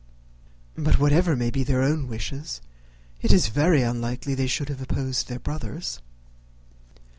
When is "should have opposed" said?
4.47-5.27